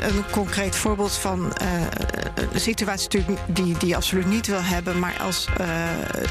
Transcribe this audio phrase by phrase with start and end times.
[0.00, 1.68] Een concreet voorbeeld van uh,
[2.52, 4.98] een situatie die, die je absoluut niet wil hebben.
[4.98, 5.66] Maar als uh,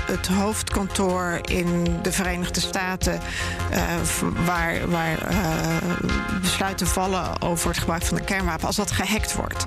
[0.05, 3.19] het hoofdkantoor in de Verenigde Staten,
[4.45, 5.17] waar, waar
[6.41, 9.65] besluiten vallen over het gebruik van de kernwapen, als dat gehackt wordt.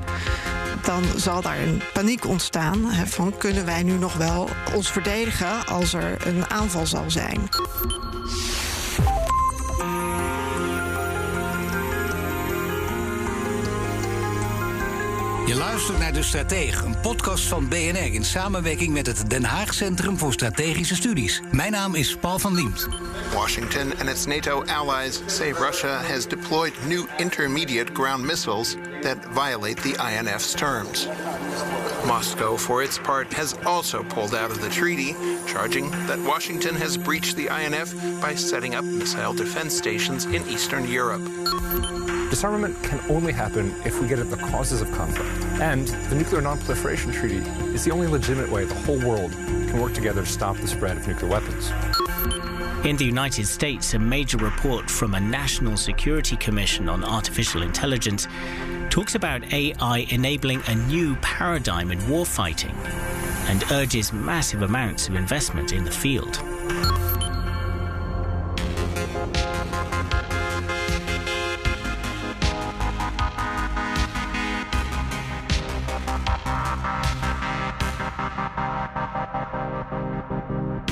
[0.83, 5.95] Dan zal daar een paniek ontstaan van kunnen wij nu nog wel ons verdedigen als
[5.95, 7.49] er een aanval zal zijn.
[15.49, 19.75] Je luistert naar De Stratege, een podcast van BNR in samenwerking met het Den Haag
[19.75, 21.41] Centrum voor Strategische Studies.
[21.51, 22.89] Mijn naam is Paul van Liemt.
[23.35, 29.83] Washington and its NATO allies say Russia has deployed new intermediate ground missiles that violate
[29.83, 31.09] the INF's terms.
[32.07, 35.15] Moscow, for its part, has also pulled out of the treaty,
[35.47, 40.93] charging that Washington has breached the INF by setting up missile defense stations in Eastern
[40.93, 41.23] Europe.
[42.31, 45.31] Disarmament can only happen if we get at the causes of conflict.
[45.61, 47.39] And the Nuclear Non-Proliferation Treaty
[47.75, 50.99] is the only legitimate way the whole world can work together to stop the spread
[50.99, 51.71] of nuclear weapons.
[52.85, 58.29] In the United States, a major report from a National Security Commission on Artificial Intelligence
[58.91, 62.75] talks about AI enabling a new paradigm in warfighting
[63.49, 66.41] and urges massive amounts of investment in the field.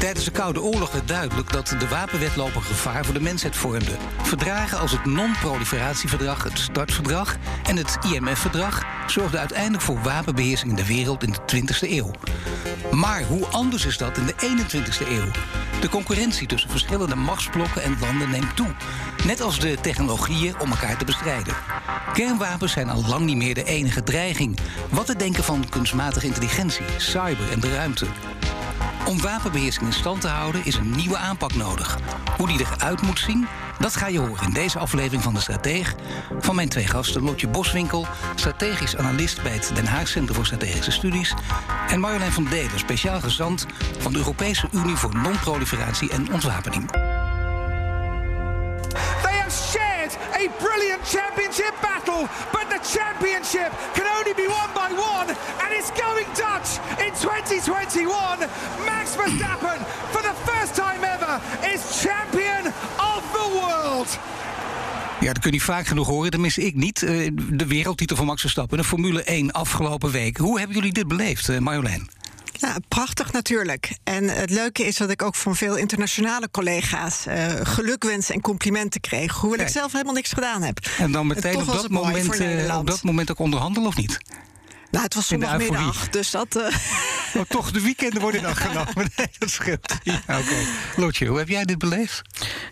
[0.07, 3.97] Tijdens de Koude Oorlog werd duidelijk dat de wapenwetloop een gevaar voor de mensheid vormde.
[4.23, 7.37] Verdragen als het Non-Proliferatieverdrag, het Startverdrag
[7.69, 12.11] en het IMF-verdrag zorgden uiteindelijk voor wapenbeheersing in de wereld in de 20e eeuw.
[12.93, 15.31] Maar hoe anders is dat in de 21e eeuw?
[15.81, 18.75] De concurrentie tussen verschillende machtsblokken en landen neemt toe.
[19.25, 21.55] Net als de technologieën om elkaar te bestrijden.
[22.13, 24.59] Kernwapens zijn al lang niet meer de enige dreiging.
[24.91, 28.07] Wat te denken van kunstmatige intelligentie, cyber en de ruimte.
[29.07, 31.99] Om wapenbeheersing in stand te houden is een nieuwe aanpak nodig.
[32.37, 33.47] Hoe die eruit moet zien,
[33.79, 35.95] dat ga je horen in deze aflevering van De Strateeg.
[36.39, 40.91] Van mijn twee gasten Lotje Boswinkel, strategisch analist bij het Den Haag Centrum voor Strategische
[40.91, 41.35] Studies.
[41.89, 43.67] En Marjolein van Delen, speciaal gezant
[43.99, 47.06] van de Europese Unie voor Non-Proliferatie en Ontwapening.
[50.47, 55.29] A brilliant championship battle, but the championship can only be won by one,
[55.63, 56.71] and it's going Dutch
[57.07, 58.39] in 2021.
[58.85, 59.79] Max Verstappen,
[60.13, 61.41] for the first time ever,
[61.73, 62.63] is champion
[63.15, 64.19] of the world.
[65.21, 66.31] Ja, dat kun je vaak genoeg horen.
[66.31, 67.03] Dat mis ik niet.
[67.03, 70.37] Eh, De wereldtitel van Max Verstappen, de Formule 1 afgelopen week.
[70.37, 72.09] Hoe hebben jullie dit beleefd, eh, Marjolein?
[72.59, 73.97] Ja, prachtig natuurlijk.
[74.05, 79.01] En het leuke is dat ik ook van veel internationale collega's uh, gelukwensen en complimenten
[79.01, 79.35] kreeg.
[79.35, 80.79] Hoewel ik zelf helemaal niks gedaan heb.
[80.99, 84.19] En dan meteen op dat, moment, uh, op dat moment ook onderhandelen of niet?
[84.97, 86.57] Nou, het was zondagmiddag, dus dat...
[86.57, 86.67] Uh...
[87.35, 88.95] Oh, toch, de weekenden worden dan genomen.
[89.17, 89.95] Nee, dat scheelt.
[90.03, 90.57] Ja, oké.
[90.97, 92.23] Lotje, hoe heb jij dit beleefd?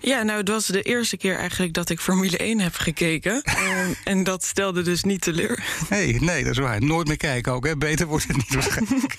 [0.01, 3.43] Ja, nou, het was de eerste keer eigenlijk dat ik Formule 1 heb gekeken.
[4.05, 5.65] en dat stelde dus niet teleur.
[5.91, 6.83] Nee, nee, dat is waar.
[6.83, 7.77] Nooit meer kijken ook, hè.
[7.77, 9.17] Beter wordt het niet waarschijnlijk.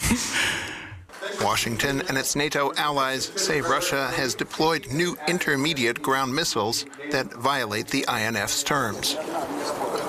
[1.41, 7.87] Washington and its NATO allies say Russia has deployed new intermediate ground missiles that violate
[7.87, 9.15] the INF's terms.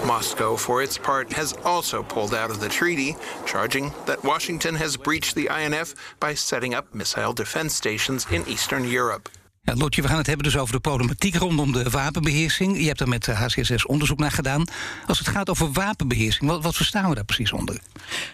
[0.04, 4.97] Moscow, for its part, has also pulled out of the treaty, charging that Washington has
[4.97, 9.28] breached the INF by setting up missile defense stations in Eastern Europe.
[9.66, 12.78] Ja, Lotje, we gaan het hebben dus over de problematiek rondom de wapenbeheersing.
[12.78, 14.65] Je hebt er met HCSS onderzoek naar gedaan.
[15.06, 17.78] Als het gaat over wapenbeheersing, wat, wat verstaan we daar precies onder?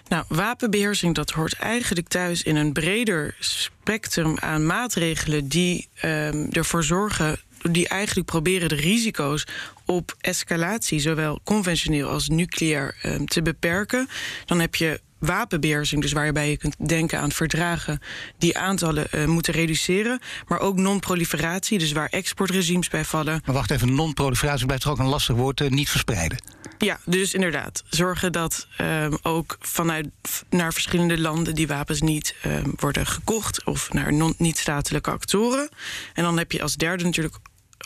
[0.09, 6.85] Nou, wapenbeheersing dat hoort eigenlijk thuis in een breder spectrum aan maatregelen die um, ervoor
[6.85, 7.41] zorgen
[7.71, 9.47] die eigenlijk proberen de risico's
[9.87, 14.09] op escalatie, zowel conventioneel als nucleair, um, te beperken.
[14.45, 18.01] Dan heb je wapenbeheersing, dus waarbij je kunt denken aan verdragen
[18.39, 20.21] die aantallen uh, moeten reduceren.
[20.47, 23.43] Maar ook non-proliferatie, dus waar exportregimes bij vallen.
[23.45, 26.39] Maar wacht even, non-proliferatie blijft toch ook een lastig woord, uh, niet verspreiden.
[26.79, 27.85] Ja, dus inderdaad.
[27.89, 30.09] Zorgen dat um, ook vanuit
[30.51, 32.35] naar verschillende landen die wapens niet
[32.77, 35.69] worden gekocht of naar niet-statelijke actoren.
[36.15, 37.35] En dan heb je als derde natuurlijk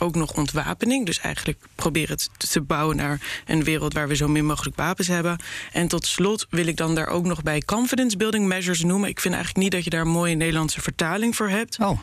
[0.00, 1.06] ook nog ontwapening.
[1.06, 5.08] Dus eigenlijk proberen het te bouwen naar een wereld waar we zo min mogelijk wapens
[5.08, 5.40] hebben.
[5.72, 9.08] En tot slot wil ik dan daar ook nog bij confidence building measures noemen.
[9.08, 11.78] Ik vind eigenlijk niet dat je daar een mooie Nederlandse vertaling voor hebt.
[11.78, 11.98] Oh.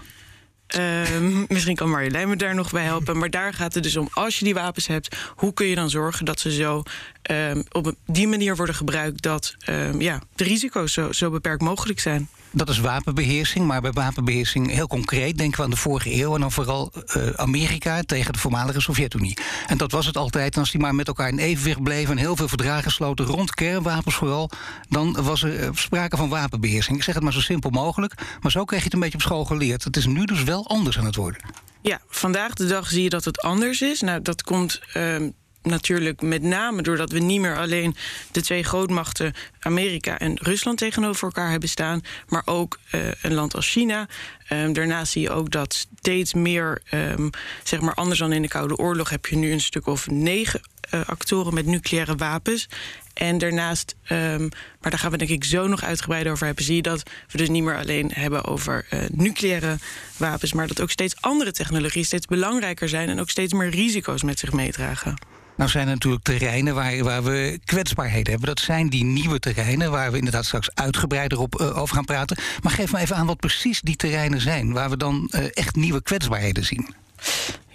[0.67, 3.17] Ehm, misschien kan Marjolein me daar nog bij helpen.
[3.17, 5.15] Maar daar gaat het dus om, als je die wapens hebt...
[5.35, 6.83] hoe kun je dan zorgen dat ze zo
[7.21, 9.21] ehm, op die manier worden gebruikt...
[9.21, 12.29] dat ehm, ja, de risico's zo, zo beperkt mogelijk zijn.
[12.55, 16.41] Dat is wapenbeheersing, maar bij wapenbeheersing heel concreet denken we aan de vorige eeuw en
[16.41, 19.37] dan vooral uh, Amerika tegen de voormalige Sovjet-Unie.
[19.67, 20.57] En dat was het altijd.
[20.57, 24.15] Als die maar met elkaar in evenwicht bleven en heel veel verdragen sloten rond kernwapens
[24.15, 24.49] vooral,
[24.89, 26.97] dan was er uh, sprake van wapenbeheersing.
[26.97, 29.23] Ik zeg het maar zo simpel mogelijk, maar zo kreeg je het een beetje op
[29.23, 29.83] school geleerd.
[29.83, 31.41] Het is nu dus wel anders aan het worden.
[31.81, 34.01] Ja, vandaag de dag zie je dat het anders is.
[34.01, 34.81] Nou, dat komt.
[34.93, 35.15] Uh,
[35.63, 37.95] natuurlijk met name doordat we niet meer alleen
[38.31, 43.55] de twee grootmachten Amerika en Rusland tegenover elkaar hebben staan, maar ook uh, een land
[43.55, 44.07] als China.
[44.49, 47.29] Um, daarnaast zie je ook dat steeds meer, um,
[47.63, 50.61] zeg maar anders dan in de Koude Oorlog, heb je nu een stuk of negen
[50.93, 52.67] uh, actoren met nucleaire wapens.
[53.13, 54.49] En daarnaast, um,
[54.81, 57.37] maar daar gaan we denk ik zo nog uitgebreid over hebben, zie je dat we
[57.37, 59.77] dus niet meer alleen hebben over uh, nucleaire
[60.17, 64.23] wapens, maar dat ook steeds andere technologieën steeds belangrijker zijn en ook steeds meer risico's
[64.23, 65.15] met zich meedragen.
[65.55, 68.47] Nou zijn er natuurlijk terreinen waar, waar we kwetsbaarheden hebben.
[68.47, 72.37] Dat zijn die nieuwe terreinen waar we inderdaad straks uitgebreider op, uh, over gaan praten.
[72.61, 74.73] Maar geef me even aan wat precies die terreinen zijn...
[74.73, 77.02] waar we dan uh, echt nieuwe kwetsbaarheden zien.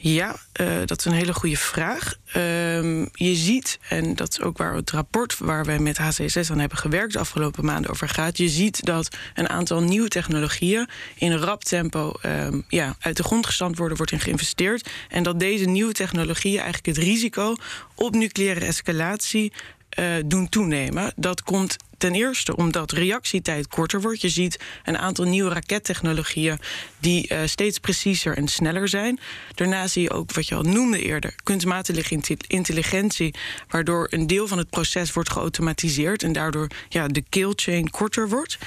[0.00, 2.14] Ja, uh, dat is een hele goede vraag.
[2.26, 6.58] Uh, je ziet, en dat is ook waar het rapport waar wij met HC6 aan
[6.58, 8.36] hebben gewerkt de afgelopen maanden over gaat.
[8.36, 13.46] Je ziet dat een aantal nieuwe technologieën in rap tempo uh, ja, uit de grond
[13.46, 14.88] gestampt worden, wordt in geïnvesteerd.
[15.08, 17.54] En dat deze nieuwe technologieën eigenlijk het risico
[17.94, 19.52] op nucleaire escalatie
[19.98, 21.12] uh, doen toenemen.
[21.16, 24.20] Dat komt ten eerste omdat reactietijd korter wordt.
[24.20, 26.58] Je ziet een aantal nieuwe rakettechnologieën
[26.98, 29.20] die uh, steeds preciezer en sneller zijn.
[29.54, 33.34] Daarna zie je ook wat je al noemde eerder, kunstmatige intelligentie,
[33.68, 38.28] waardoor een deel van het proces wordt geautomatiseerd en daardoor ja, de kill chain korter
[38.28, 38.58] wordt.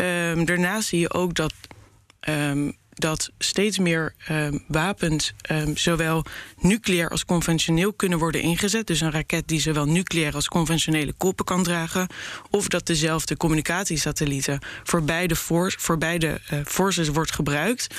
[0.00, 1.52] Um, daarna zie je ook dat
[2.28, 6.24] um, dat steeds meer um, wapens um, zowel
[6.58, 8.86] nucleair als conventioneel kunnen worden ingezet.
[8.86, 12.06] Dus een raket die zowel nucleair als conventionele koppen kan dragen.
[12.50, 15.36] Of dat dezelfde communicatiesatellieten voor beide,
[15.66, 17.94] voor beide uh, forces wordt gebruikt.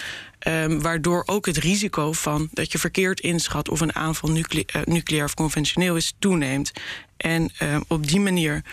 [0.48, 4.44] Um, waardoor ook het risico van dat je verkeerd inschat of een aanval uh,
[4.84, 6.72] nucleair of conventioneel is toeneemt.
[7.18, 7.52] En
[7.88, 8.64] op die manier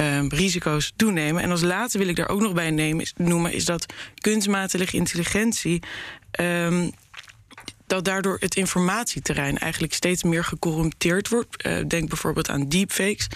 [0.00, 1.42] um, risico's toenemen.
[1.42, 4.96] En als laatste wil ik daar ook nog bij nemen, is, noemen, is dat kunstmatige
[4.96, 5.82] intelligentie.
[6.40, 6.92] Um,
[7.86, 11.66] dat daardoor het informatieterrein eigenlijk steeds meer gecorrumpeerd wordt.
[11.66, 13.26] Uh, denk bijvoorbeeld aan deepfakes.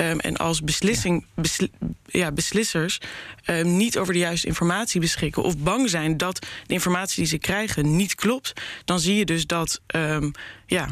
[0.00, 1.70] Um, en als beslissing, besli
[2.06, 3.00] ja, beslissers
[3.46, 7.38] um, niet over de juiste informatie beschikken of bang zijn dat de informatie die ze
[7.38, 8.52] krijgen niet klopt,
[8.84, 10.32] dan zie je dus dat um,
[10.66, 10.90] ja,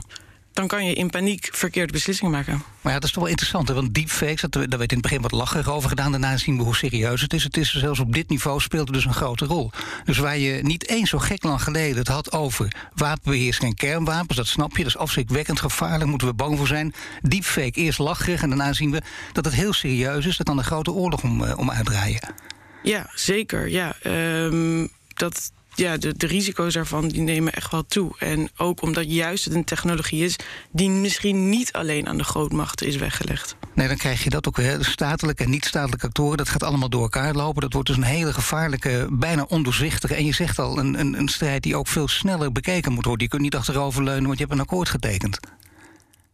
[0.54, 2.62] dan kan je in paniek verkeerde beslissingen maken.
[2.80, 3.74] Maar ja, dat is toch wel interessant, hè?
[3.74, 6.10] want deepfakes, dat, daar werd in het begin wat lacherig over gedaan.
[6.10, 7.44] Daarna zien we hoe serieus het is.
[7.44, 9.70] Het is zelfs op dit niveau speelt het dus een grote rol.
[10.04, 14.36] Dus waar je niet eens zo gek lang geleden het had over wapenbeheersing en kernwapens,
[14.36, 16.94] dat snap je, dat is afschrikwekkend gevaarlijk, moeten we bang voor zijn.
[17.22, 19.02] Deepfake, eerst lacherig en daarna zien we
[19.32, 22.34] dat het heel serieus is, dat dan een grote oorlog om, uh, om uitdraaien.
[22.82, 23.68] Ja, zeker.
[23.68, 28.12] Ja, um, dat, ja, de, de risico's daarvan die nemen echt wel toe.
[28.18, 30.36] En ook omdat juist het een technologie is
[30.72, 33.56] die misschien niet alleen aan de grootmachten is weggelegd.
[33.74, 34.84] Nee, dan krijg je dat ook weer.
[34.84, 37.62] Statelijke en niet-statelijke actoren, dat gaat allemaal door elkaar lopen.
[37.62, 40.14] Dat wordt dus een hele gevaarlijke, bijna ondoorzichtige.
[40.14, 43.22] En je zegt al, een, een, een strijd die ook veel sneller bekeken moet worden.
[43.22, 45.40] Je kunt niet achteroverleunen, want je hebt een akkoord getekend.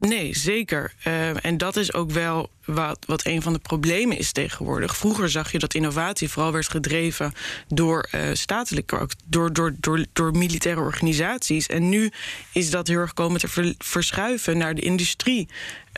[0.00, 0.92] Nee, zeker.
[1.06, 4.96] Uh, en dat is ook wel wat, wat een van de problemen is tegenwoordig.
[4.96, 7.32] Vroeger zag je dat innovatie vooral werd gedreven
[7.68, 11.66] door uh, statelijke, door, door, door, door militaire organisaties.
[11.66, 12.10] En nu
[12.52, 15.48] is dat heel erg komen te ver, verschuiven naar de industrie.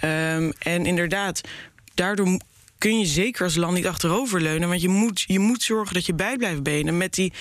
[0.04, 1.40] Um, en inderdaad,
[1.94, 2.38] daardoor
[2.78, 4.68] kun je zeker als land niet achteroverleunen.
[4.68, 7.32] Want je moet, je moet zorgen dat je bij blijft benen met die,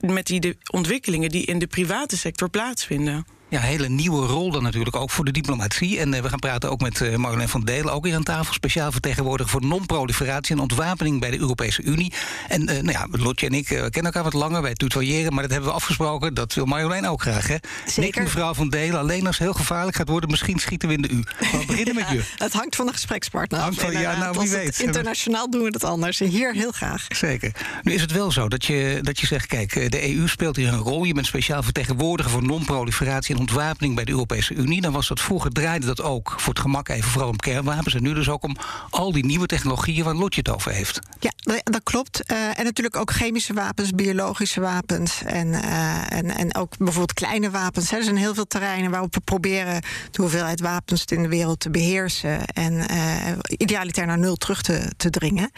[0.00, 4.62] met die de ontwikkelingen die in de private sector plaatsvinden ja, hele nieuwe rol dan
[4.62, 5.98] natuurlijk ook voor de diplomatie.
[5.98, 8.54] En uh, we gaan praten ook met uh, Marjolein van Delen, ook hier aan tafel.
[8.54, 12.12] Speciaal vertegenwoordiger voor non-proliferatie en ontwapening bij de Europese Unie.
[12.48, 15.50] En uh, nou ja, Lotje en ik kennen elkaar wat langer bij tutoyeren, maar dat
[15.52, 16.34] hebben we afgesproken.
[16.34, 17.56] Dat wil Marjolein ook graag, hè?
[17.86, 18.02] Zeker.
[18.02, 21.02] Nick, mevrouw van Delen, alleen als het heel gevaarlijk gaat worden, misschien schieten we in
[21.02, 21.24] de U.
[21.38, 22.22] We beginnen met je.
[22.36, 24.80] Het hangt van de gesprekspartner hangt van, Ja, nou, wie weet.
[24.80, 26.18] Internationaal doen we het anders.
[26.18, 27.06] Hier heel graag.
[27.08, 27.52] Zeker.
[27.82, 30.68] Nu is het wel zo dat je, dat je zegt, kijk, de EU speelt hier
[30.68, 31.04] een rol.
[31.04, 34.80] Je bent speciaal vertegenwoordiger voor non-proliferatie en ontwapening bij de Europese Unie.
[34.80, 37.94] Dan was dat vroeger draaide dat ook voor het gemak even vooral om kernwapens.
[37.94, 38.56] En nu dus ook om
[38.90, 40.98] al die nieuwe technologieën waar Lotje het over heeft.
[41.20, 41.32] Ja,
[41.64, 42.32] dat klopt.
[42.32, 47.50] Uh, en natuurlijk ook chemische wapens, biologische wapens en, uh, en, en ook bijvoorbeeld kleine
[47.50, 47.92] wapens.
[47.92, 51.70] Er zijn heel veel terreinen waarop we proberen de hoeveelheid wapens in de wereld te
[51.70, 55.50] beheersen en uh, idealiter naar nul terug te, te dringen.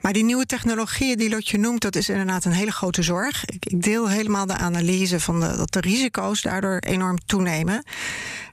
[0.00, 3.44] Maar die nieuwe technologieën die Lotje noemt, dat is inderdaad een hele grote zorg.
[3.44, 7.84] Ik, ik deel helemaal de analyse van de, dat de risico's daardoor enorm toenemen.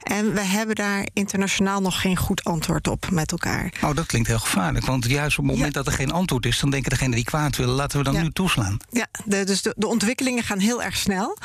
[0.08, 3.74] En we hebben daar internationaal nog geen goed antwoord op met elkaar.
[3.82, 4.86] Oh, dat klinkt heel gevaarlijk.
[4.86, 7.56] Want juist op het moment dat er geen antwoord is, dan denken degenen die kwaad
[7.56, 8.78] willen, laten we dan nu toeslaan.
[8.90, 11.38] Ja, de, dus de, de, ontwikkelingen gaan heel erg snel.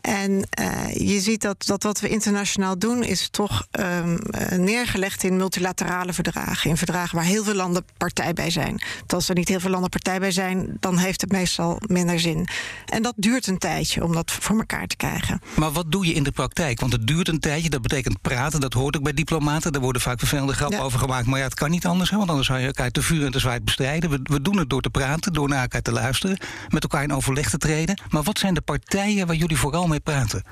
[0.00, 4.18] En uh, je ziet dat, dat wat we internationaal doen, is toch um,
[4.56, 6.70] neergelegd in multilaterale verdragen.
[6.70, 8.82] In verdragen waar heel veel landen partij bij zijn.
[9.06, 12.48] Als er niet heel veel landen partij bij zijn, dan heeft het meestal minder zin.
[12.86, 15.40] En dat duurt een tijdje om dat voor elkaar te krijgen.
[15.56, 16.80] Maar wat doe je in de praktijk?
[16.80, 18.60] Want het duurt een tijdje, dat betekent praten.
[18.60, 19.72] Dat hoort ook bij diplomaten.
[19.72, 21.26] Daar worden vaak vervelende grappen over gemaakt.
[21.26, 23.32] Maar ja, het kan niet anders, hè, want anders zou je elkaar te vuur en
[23.32, 24.10] te zwaard bestrijden.
[24.10, 27.12] We, we, doen het door te praten, door naar elkaar te luisteren, met elkaar in
[27.12, 28.00] overleg te treden.
[28.08, 30.42] Maar wat zijn de partijen waar jullie vooral mee praten?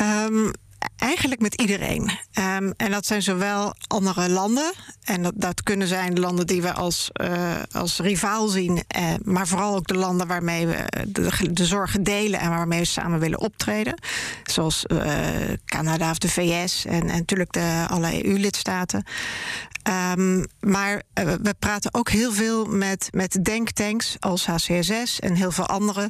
[0.00, 0.52] Um,
[0.96, 2.10] eigenlijk met iedereen.
[2.38, 4.72] Um, en dat zijn zowel andere landen,
[5.04, 9.14] en dat, dat kunnen zijn de landen die we als, uh, als rivaal zien, uh,
[9.22, 10.84] maar vooral ook de landen waarmee we
[11.50, 14.00] de, zorgen delen en waarmee we samen willen optreden.
[14.44, 15.00] Zoals uh,
[15.64, 19.04] Canada of de VS en, en natuurlijk de, alle EU-lidstaten.
[20.16, 25.66] Um, maar we praten ook heel veel met, met denktanks als HCSS en heel veel
[25.66, 26.08] andere,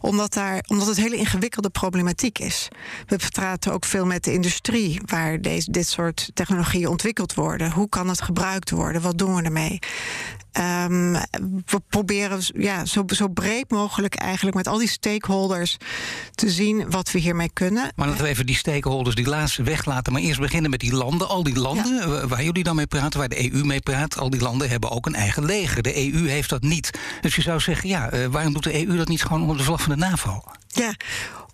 [0.00, 2.68] omdat, daar, omdat het hele ingewikkelde problematiek is.
[3.06, 7.72] We praten ook veel met de industrie waar deze, dit soort technologieën ontwikkeld worden.
[7.72, 9.02] Hoe kan het gebruikt worden?
[9.02, 9.78] Wat doen we ermee?
[10.58, 11.12] Um,
[11.66, 15.76] we proberen ja, zo, zo breed mogelijk eigenlijk met al die stakeholders
[16.34, 17.92] te zien wat we hiermee kunnen.
[17.96, 20.12] Maar laten we even die stakeholders die laatste weglaten.
[20.12, 21.28] Maar eerst beginnen met die landen.
[21.28, 22.26] Al die landen ja.
[22.26, 25.06] waar jullie dan mee praten, waar de EU mee praat, al die landen hebben ook
[25.06, 25.82] een eigen leger.
[25.82, 26.90] De EU heeft dat niet.
[27.20, 29.64] Dus je zou zeggen, ja, uh, waarom doet de EU dat niet gewoon onder de
[29.64, 30.42] vlag van de NAVO?
[30.66, 30.94] Ja,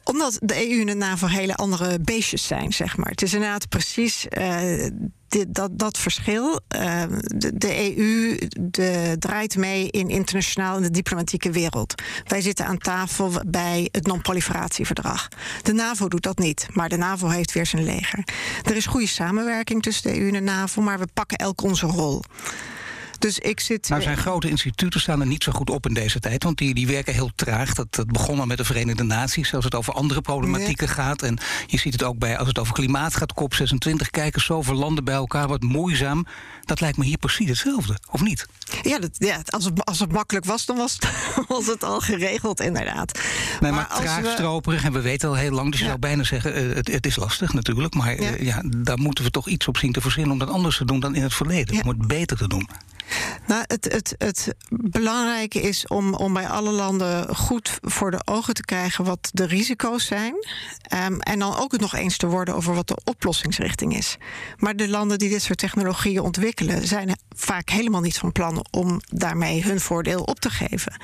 [0.09, 3.11] omdat de EU en de NAVO hele andere beestjes zijn, zeg maar.
[3.11, 4.89] Het is inderdaad precies uh,
[5.29, 6.61] dit, dat, dat verschil.
[6.77, 12.03] Uh, de, de, EU de, draait mee in internationaal in de diplomatieke wereld.
[12.25, 15.29] Wij zitten aan tafel bij het non-proliferatieverdrag.
[15.63, 18.25] De NAVO doet dat niet, maar de NAVO heeft weer zijn leger.
[18.63, 21.87] Er is goede samenwerking tussen de EU en de NAVO, maar we pakken elk onze
[21.87, 22.23] rol.
[23.19, 23.89] Dus ik zit.
[23.89, 26.43] Nou, zijn grote instituten staan er niet zo goed op in deze tijd.
[26.43, 27.75] Want die, die werken heel traag.
[27.75, 29.55] Dat, dat begon al met de Verenigde Naties.
[29.55, 30.95] Als het over andere problematieken nee.
[30.95, 31.23] gaat.
[31.23, 33.33] En je ziet het ook bij als het over klimaat gaat.
[33.41, 35.49] COP26 kijken zoveel landen bij elkaar.
[35.49, 36.27] Wat moeizaam.
[36.67, 38.47] Dat lijkt me hier precies hetzelfde, of niet?
[38.83, 41.09] Ja, dat, ja als, het, als het makkelijk was, dan was het,
[41.49, 43.21] was het al geregeld, inderdaad.
[43.61, 44.31] Nee, maar, maar traag, we...
[44.31, 44.85] stroperig.
[44.85, 45.71] En we weten al heel lang.
[45.71, 45.91] Dus je ja.
[45.91, 47.95] zou bijna zeggen: uh, het, het, is lastig natuurlijk.
[47.95, 48.31] Maar ja.
[48.31, 50.33] Uh, ja, daar moeten we toch iets op zien te verzinnen.
[50.33, 51.83] om dat anders te doen dan in het verleden.
[51.83, 52.69] Om het beter te doen.
[53.47, 58.55] Nou, het, het, het belangrijke is om, om bij alle landen goed voor de ogen
[58.55, 60.35] te krijgen wat de risico's zijn.
[61.05, 64.17] Um, en dan ook het nog eens te worden over wat de oplossingsrichting is.
[64.57, 69.01] Maar de landen die dit soort technologieën ontwikkelen, zijn vaak helemaal niet van plan om
[69.09, 71.01] daarmee hun voordeel op te geven.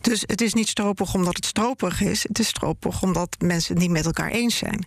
[0.00, 2.22] Dus het is niet stroperig omdat het stroperig is.
[2.22, 4.86] Het is stroperig omdat mensen het niet met elkaar eens zijn.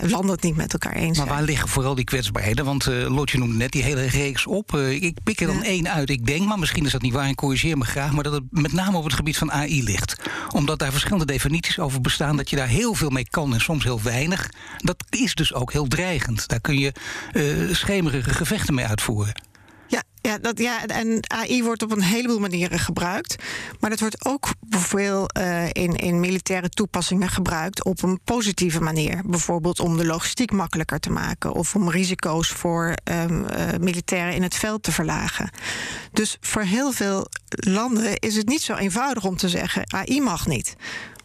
[0.00, 1.28] Landen het niet met elkaar eens maar zijn.
[1.28, 2.64] waar liggen vooral die kwetsbaarheden?
[2.64, 4.74] Want uh, Lotje noemde net die hele reeks op.
[4.74, 5.62] Uh, ik pik er dan ja.
[5.62, 6.10] één uit.
[6.10, 8.42] Ik denk, maar misschien is dat niet waar en corrigeer me graag, maar dat het
[8.50, 10.16] met name op het gebied van AI ligt.
[10.52, 13.84] Omdat daar verschillende definities over bestaan, dat je daar heel veel mee kan en soms
[13.84, 14.50] heel weinig.
[14.78, 16.48] Dat is dus ook heel dreigend.
[16.48, 16.92] Daar kun je
[17.72, 19.34] schemerige gevechten mee uitvoeren.
[20.22, 23.36] Ja, dat, ja, en AI wordt op een heleboel manieren gebruikt.
[23.80, 29.22] Maar dat wordt ook bijvoorbeeld uh, in, in militaire toepassingen gebruikt op een positieve manier.
[29.26, 34.42] Bijvoorbeeld om de logistiek makkelijker te maken of om risico's voor um, uh, militairen in
[34.42, 35.50] het veld te verlagen.
[36.12, 40.46] Dus voor heel veel landen is het niet zo eenvoudig om te zeggen: AI mag
[40.46, 40.76] niet.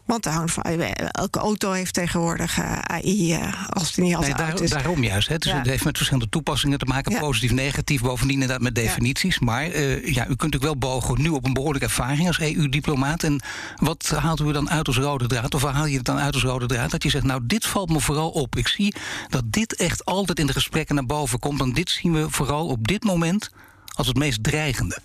[0.08, 4.36] Want daar hangt van, elke auto heeft tegenwoordig uh, AI uh, als die niet altijd
[4.36, 4.70] nee, daar, is.
[4.70, 5.28] Daarom juist.
[5.28, 5.38] Hè.
[5.38, 5.58] Dus ja.
[5.58, 7.12] Het heeft met verschillende toepassingen te maken.
[7.12, 7.18] Ja.
[7.18, 8.00] Positief, negatief.
[8.00, 9.34] Bovendien inderdaad met definities.
[9.34, 9.44] Ja.
[9.44, 13.22] Maar uh, ja, u kunt natuurlijk wel bogen nu op een behoorlijke ervaring als EU-diplomaat.
[13.22, 13.40] En
[13.76, 15.54] wat haalt u dan uit als rode draad?
[15.54, 16.90] Of waar haal je het dan uit als rode draad?
[16.90, 18.56] Dat je zegt, nou dit valt me vooral op.
[18.56, 18.94] Ik zie
[19.28, 21.60] dat dit echt altijd in de gesprekken naar boven komt.
[21.60, 23.50] En dit zien we vooral op dit moment
[23.94, 24.98] als het meest dreigende.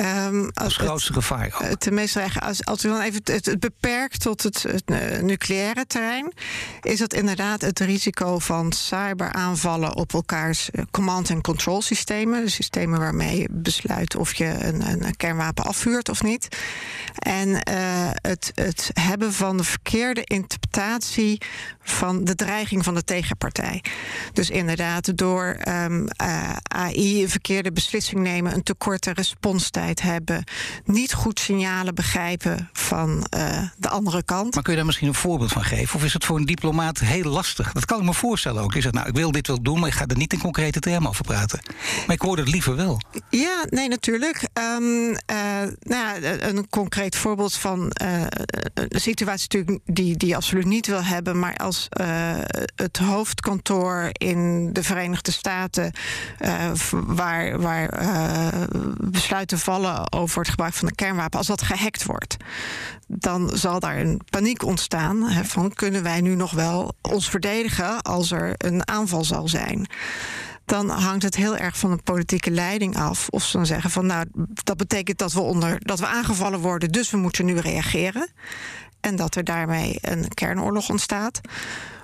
[0.00, 1.46] Um, als het grootste gevaar.
[1.62, 1.78] Ook.
[1.78, 4.88] Ten meeste als, als u dan even het, het beperkt tot het, het
[5.22, 6.32] nucleaire terrein,
[6.80, 12.44] is dat inderdaad het risico van cyberaanvallen op elkaars uh, command- en control systemen.
[12.44, 16.48] De systemen waarmee je besluit of je een, een, kernwapen afvuurt of niet.
[17.18, 17.56] En uh,
[18.12, 21.40] het, het hebben van de verkeerde interpretatie
[21.82, 23.84] van de dreiging van de tegenpartij.
[24.32, 30.44] Dus inderdaad, door um, uh, AI een verkeerde beslissing nemen, een te korte responstijd hebben,
[30.84, 34.54] niet goed signalen begrijpen van uh, de andere kant.
[34.54, 35.96] Maar kun je daar misschien een voorbeeld van geven?
[35.96, 37.72] Of is het voor een diplomaat heel lastig?
[37.72, 38.72] Dat kan ik me voorstellen ook.
[38.72, 40.80] Die zegt, nou, ik wil dit wel doen, maar ik ga er niet in concrete
[40.80, 41.60] termen over praten.
[42.06, 43.00] Maar ik hoor het liever wel.
[43.30, 44.48] Ja, nee, natuurlijk.
[44.76, 45.16] Um, uh,
[45.80, 47.90] nou, een concreet voorbeeld van
[48.74, 52.06] een situatie natuurlijk die, die je absoluut niet wil hebben, maar als uh,
[52.76, 55.92] het hoofdkantoor in de Verenigde Staten,
[56.40, 58.62] uh, waar, waar uh,
[59.00, 59.77] besluiten vallen
[60.10, 62.36] over het gebruik van een kernwapen, als dat gehackt wordt,
[63.06, 68.02] dan zal daar een paniek ontstaan hè, van kunnen wij nu nog wel ons verdedigen
[68.02, 69.88] als er een aanval zal zijn
[70.68, 73.28] dan hangt het heel erg van de politieke leiding af.
[73.28, 74.26] Of ze dan zeggen van nou,
[74.64, 78.28] dat betekent dat we onder dat we aangevallen worden, dus we moeten nu reageren.
[79.00, 81.40] En dat er daarmee een kernoorlog ontstaat.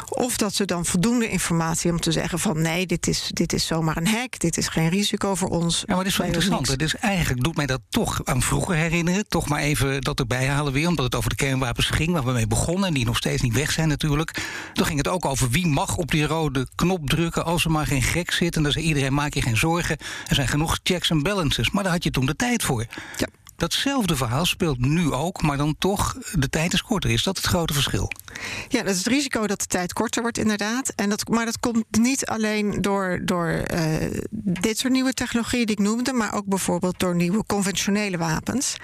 [0.09, 3.67] Of dat ze dan voldoende informatie om te zeggen van nee, dit is, dit is
[3.67, 5.83] zomaar een hack, dit is geen risico voor ons.
[5.87, 6.79] Ja, maar dit is wel interessant.
[6.79, 9.29] Dus eigenlijk doet mij dat toch aan vroeger herinneren.
[9.29, 12.33] Toch maar even dat erbij halen weer, omdat het over de kernwapens ging, waar we
[12.33, 14.43] mee begonnen en die nog steeds niet weg zijn natuurlijk.
[14.73, 17.87] Toen ging het ook over wie mag op die rode knop drukken als er maar
[17.87, 18.57] geen gek zit.
[18.57, 19.97] En dan zei iedereen maak je geen zorgen.
[20.27, 21.71] Er zijn genoeg checks en balances.
[21.71, 22.87] Maar daar had je toen de tijd voor.
[23.17, 23.27] Ja.
[23.57, 27.11] Datzelfde verhaal speelt nu ook, maar dan toch de tijd is korter.
[27.11, 28.11] Is dat het grote verschil?
[28.69, 30.93] Ja, dat is het risico dat de tijd korter wordt, inderdaad.
[30.97, 33.95] En dat, maar dat komt niet alleen door, door uh,
[34.31, 38.77] dit soort nieuwe technologieën die ik noemde, maar ook bijvoorbeeld door nieuwe conventionele wapens.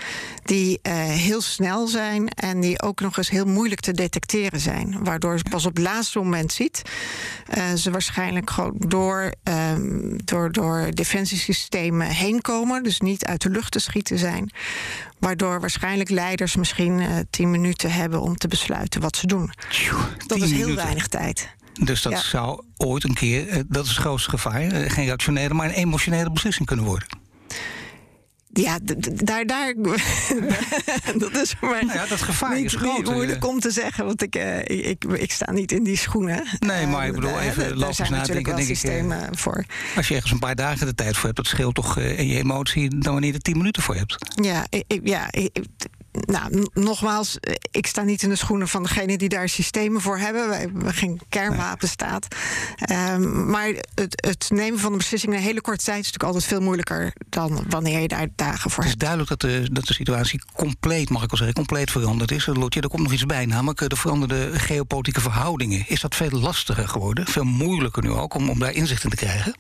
[0.42, 5.04] Die uh, heel snel zijn en die ook nog eens heel moeilijk te detecteren zijn.
[5.04, 6.82] Waardoor je pas op het laatste moment ziet.
[7.56, 12.82] Uh, ze waarschijnlijk gewoon door, um, door, door defensiesystemen heen komen.
[12.82, 14.50] Dus niet uit de lucht te schieten zijn.
[15.18, 19.52] Waardoor waarschijnlijk leiders misschien uh, tien minuten hebben om te besluiten wat ze doen.
[19.68, 20.76] Tjoe, dat is heel minuten.
[20.84, 21.48] weinig tijd.
[21.82, 22.18] Dus dat Ja.
[22.20, 25.74] zou ooit een keer, eh, dat is het grootste gevaar, eh, geen rationele, maar een
[25.74, 27.08] emotionele beslissing kunnen worden.
[28.52, 28.78] Ja,
[29.24, 29.74] daar, daar.
[31.18, 33.04] dat is voor mij Nou ja, dat gevaar niet, is groot.
[33.04, 36.44] moeilijk om te zeggen, want ik, eh, ik, ik, ik sta niet in die schoenen.
[36.58, 39.64] Nee, maar ik Eh, bedoel, eh, even er logisch nadenken, denk ik, eh, systemen voor.
[39.96, 42.26] Als je ergens een paar dagen de tijd voor hebt, dat scheelt toch eh, in
[42.26, 44.16] je emotie dan wanneer je er tien minuten voor hebt.
[44.42, 45.66] Ja, ik, ik- ja ik- ik-
[46.12, 50.18] nou, nogmaals, eh, ik sta niet in de schoenen van degene die daar systemen voor
[50.18, 50.48] hebben.
[50.48, 52.26] Wij hebben geen kernwapenstaat.
[52.78, 56.34] Ehm, maar het, het nemen van een beslissing in een hele korte tijd is natuurlijk
[56.34, 59.00] altijd veel moeilijker dan wanneer je daar dagen voor Het is hebt.
[59.00, 62.46] duidelijk dat de, dat de situatie compleet, mag ik wel zeggen, compleet veranderd is.
[62.46, 65.84] Lotje, er komt nog iets bij, namelijk eh, de veranderde geopolitieke verhoudingen.
[65.88, 67.26] Is dat veel lastiger geworden?
[67.26, 69.54] Veel moeilijker nu ook om, om daar inzicht in te krijgen?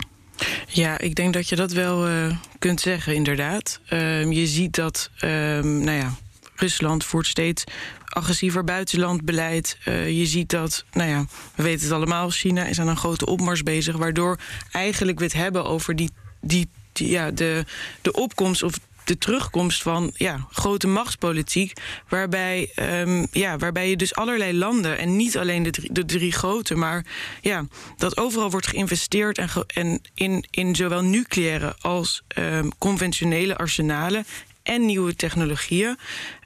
[0.66, 3.80] Ja, ik denk dat je dat wel eh, kunt zeggen, inderdaad.
[3.88, 6.14] Ehm, je ziet dat, ehm, nou ja,
[6.60, 7.64] Rusland voert steeds
[8.04, 9.78] agressiever buitenlandbeleid.
[9.84, 13.26] Eh, je ziet dat, nou ja, we weten het allemaal, China is aan een grote
[13.26, 14.38] opmars bezig, waardoor
[14.72, 17.64] eigenlijk we het hebben over die, die, ja, de,
[18.02, 21.72] de opkomst of de terugkomst van ja, grote machtspolitiek.
[22.08, 26.32] Waarbij, ehm, ja, waarbij je dus allerlei landen, en niet alleen de drie, de drie
[26.32, 27.04] grote, maar
[27.40, 27.64] ja,
[27.96, 34.24] dat overal wordt geïnvesteerd en, en in, in zowel nucleaire als ehm, conventionele arsenalen
[34.62, 35.98] en nieuwe technologieën.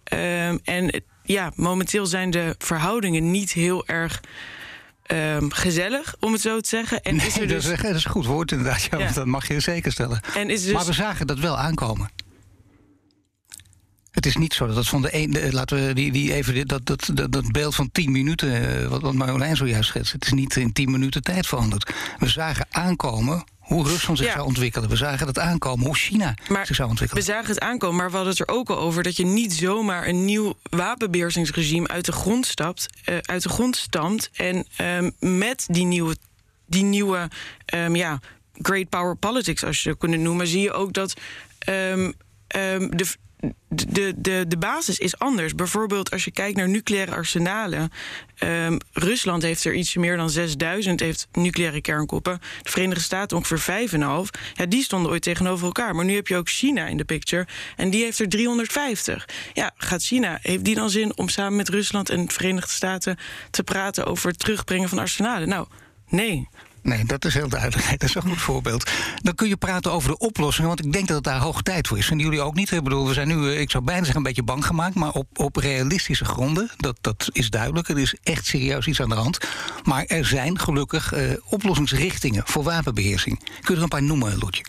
[0.05, 4.21] Ehm, en ja, momenteel zijn de verhoudingen niet heel erg
[5.05, 7.03] ehm, gezellig, om het zo te zeggen.
[7.03, 9.05] En is er dat, dus, is, dat is een goed woord inderdaad, ja, Ja.
[9.05, 10.21] want dat mag je zeker stellen.
[10.35, 12.11] en is dus Maar we zagen dat wel aankomen.
[14.11, 15.53] Het is niet zo dat van de een.
[15.53, 18.81] laten we die, die even dat, dat, dat, dat beeld van 10 minuten.
[18.83, 20.13] eh, wat, wat Marjolein zojuist schetst.
[20.13, 21.93] Het is niet in 10 minuten tijd veranderd.
[22.19, 24.33] We zagen aankomen hoe Rusland zich Ja.
[24.33, 24.89] zou ontwikkelen.
[24.89, 27.25] We zagen het aankomen hoe China Maar zich zou We ontwikkelen.
[27.25, 30.07] zagen het aankomen, maar we hadden het er ook al over dat je niet zomaar
[30.09, 35.67] een nieuw wapenbeheersingsregime uit de grond stapt, eh, uit de grond stamt en ehm, met
[35.71, 36.17] die nieuwe,
[36.67, 37.29] die nieuwe
[37.65, 38.21] ehm, ja,
[38.53, 41.15] great power politics, als je het kunnen noemen, zie je ook dat
[41.59, 42.13] ehm,
[42.49, 43.07] de,
[43.69, 45.55] de, de, de basis is anders.
[45.55, 47.91] Bijvoorbeeld als je kijkt naar nucleaire arsenalen.
[48.39, 52.41] ehm, Rusland heeft er iets meer dan 6000 heeft nucleaire kernkoppen.
[52.63, 54.31] De Verenigde Staten ongeveer 5,5.
[54.55, 55.95] Ja, die stonden ooit tegenover elkaar.
[55.95, 57.47] Maar nu heb je ook China in de picture.
[57.77, 59.29] En die heeft er 350.
[59.53, 63.19] Ja, gaat China, heeft die dan zin om samen met Rusland en de Verenigde Staten
[63.51, 65.49] te praten over het terugbrengen van arsenalen?
[65.49, 65.67] Nou,
[66.09, 66.49] nee.
[66.85, 67.91] Nee, dat is heel duidelijk.
[67.91, 68.91] Dat is een goed voorbeeld.
[69.23, 71.89] Dan kun je praten over de oplossingen, want ik denk dat het daar hoog tijd
[71.89, 72.07] voor is.
[72.07, 72.71] Vinden jullie ook niet?
[72.71, 75.13] Ik bedoel, we zijn nu, eh, ik zou bijna zeggen, een beetje bang gemaakt, maar
[75.13, 76.71] op, op realistische gronden.
[76.77, 77.89] Dat, dat is duidelijk.
[77.89, 79.39] Er is echt serieus iets aan de hand.
[79.83, 83.39] Maar er zijn gelukkig uh, oplossingsrichtingen voor wapenbeheersing.
[83.39, 84.65] Kun je er een paar noemen, Lotje?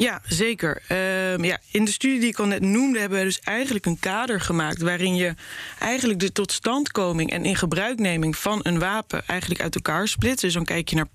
[0.00, 0.82] Ja, zeker.
[0.88, 3.98] Uh, ja, in de studie die ik al net noemde, hebben we dus eigenlijk een
[3.98, 5.34] kader gemaakt waarin je
[5.78, 10.40] eigenlijk de totstandkoming en in gebruikneming van een wapen eigenlijk uit elkaar split.
[10.40, 11.08] Dus dan kijk je naar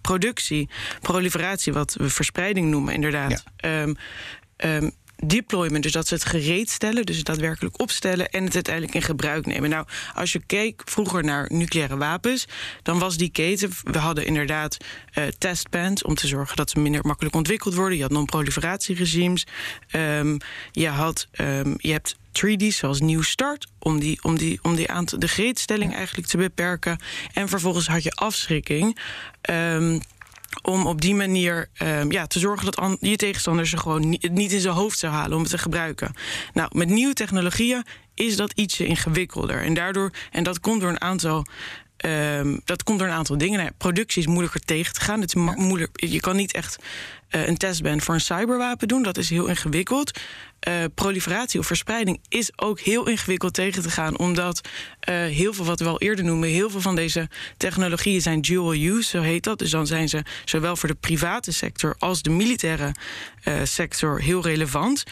[0.00, 0.68] productie,
[1.00, 3.44] proliferatie, wat we verspreiding noemen, inderdaad.
[3.56, 3.82] Ja.
[3.82, 3.96] Um,
[4.56, 4.90] um,
[5.24, 9.46] deployment, dus dat ze het gereed stellen, dus daadwerkelijk opstellen en het uiteindelijk in gebruik
[9.46, 9.70] nemen.
[9.70, 12.46] Nou, als je keek vroeger naar nucleaire wapens,
[12.82, 13.70] dan was die keten.
[13.82, 14.76] We hadden inderdaad
[15.14, 17.96] uh, testbands om te zorgen dat ze minder makkelijk ontwikkeld worden.
[17.96, 19.46] Je had non-proliferatieregimes.
[19.92, 20.38] Um,
[20.72, 24.90] je, had, um, je hebt treaties zoals New Start, om, die, om, die, om die
[24.90, 26.98] aantal, de gereedstelling eigenlijk te beperken.
[27.32, 28.98] En vervolgens had je afschrikking.
[29.50, 30.00] Um,
[30.62, 34.52] om op die manier um, ja, te zorgen dat je tegenstander ze gewoon niet, niet
[34.52, 36.12] in zijn hoofd zou halen om het te gebruiken.
[36.52, 37.84] Nou, met nieuwe technologieën
[38.14, 39.62] is dat ietsje ingewikkelder.
[39.62, 41.46] En daardoor, en dat komt door een aantal
[42.06, 43.58] Um, dat komt door een aantal dingen.
[43.58, 45.20] Nou, productie is moeilijker tegen te gaan.
[45.20, 45.90] Het is moeilijk.
[46.00, 46.78] Je kan niet echt
[47.30, 49.02] uh, een testband voor een cyberwapen doen.
[49.02, 50.20] Dat is heel ingewikkeld.
[50.68, 54.18] Uh, proliferatie of verspreiding is ook heel ingewikkeld tegen te gaan.
[54.18, 54.60] Omdat
[55.08, 58.74] uh, heel veel, wat we al eerder noemen, heel veel van deze technologieën zijn dual
[58.74, 59.58] use, zo heet dat.
[59.58, 62.94] Dus dan zijn ze zowel voor de private sector als de militaire
[63.62, 65.04] sector heel relevant.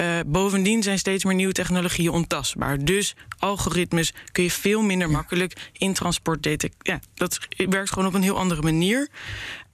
[0.00, 2.84] Uh, bovendien zijn steeds meer nieuwe technologieën ontastbaar.
[2.84, 7.00] Dus algoritmes kun je veel minder makkelijk in transport detecteren.
[7.02, 9.08] Ja, dat werkt gewoon op een heel andere manier.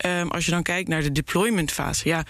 [0.06, 2.24] Um, als je dan kijkt naar de deploymentfase, ja.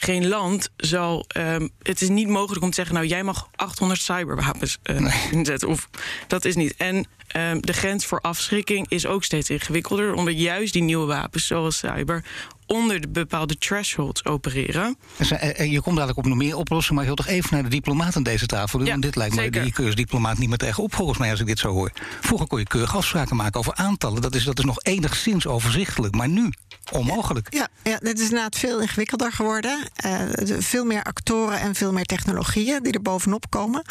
[0.00, 1.24] Geen land zal.
[1.36, 5.28] Um, het is niet mogelijk om te zeggen: Nou, jij mag 800 cyberwapens uh, nee.
[5.38, 5.68] inzetten.
[5.68, 5.88] Of
[6.26, 6.74] dat is niet.
[6.76, 10.14] En um, de grens voor afschrikking is ook steeds ingewikkelder.
[10.14, 12.24] Omdat juist die nieuwe wapens, zoals cyber,
[12.68, 14.96] onder de bepaalde thresholds opereren.
[15.18, 17.62] Eh, eh, je komt dadelijk op nog meer oplossingen, maar je wilt toch even naar
[17.62, 18.84] de diplomaat aan deze tafel.
[18.84, 21.68] Ja, dit lijkt me die keursdiplomaat niet meer tegenop, volgens mij, als ik dit zo
[21.68, 21.90] hoor.
[22.20, 24.22] Vroeger kon je keurig afspraken maken over aantallen.
[24.22, 26.52] Dat is, dat is nog enigszins overzichtelijk, maar nu
[26.92, 27.46] onmogelijk.
[27.54, 29.88] Ja, ja, dit is inderdaad veel ingewikkelder geworden.
[30.06, 30.20] Uh,
[30.58, 33.82] veel meer actoren en veel meer technologieën die er bovenop komen.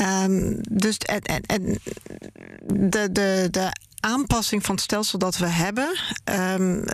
[0.00, 1.78] Um, dus en, en, en
[2.64, 5.98] de, de, de aanpassing van het stelsel dat we hebben,
[6.58, 6.84] um,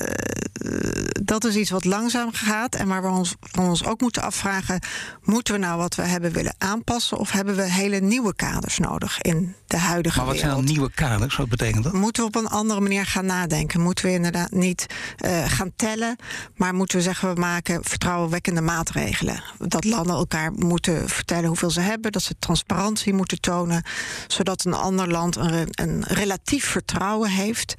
[1.28, 4.80] dat is iets wat langzaam gaat en waar we ons, van ons ook moeten afvragen:
[5.22, 9.20] moeten we nou wat we hebben willen aanpassen of hebben we hele nieuwe kaders nodig
[9.20, 11.36] in de huidige Maar wat zijn dan nieuwe kaders?
[11.36, 11.92] Wat betekent dat?
[11.92, 13.80] Moeten we op een andere manier gaan nadenken?
[13.80, 14.86] Moeten we inderdaad niet
[15.24, 16.16] uh, gaan tellen,
[16.56, 19.42] maar moeten we zeggen we maken vertrouwenwekkende maatregelen?
[19.58, 23.82] Dat landen elkaar moeten vertellen hoeveel ze hebben, dat ze transparantie moeten tonen,
[24.26, 27.74] zodat een ander land een, een relatief vertrouwen vertrouwen heeft